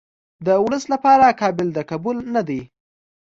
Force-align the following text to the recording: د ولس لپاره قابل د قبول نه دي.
د 0.45 0.47
ولس 0.65 0.83
لپاره 0.93 1.37
قابل 1.41 1.67
د 1.73 1.79
قبول 1.91 2.17
نه 2.35 2.41
دي. 2.47 2.61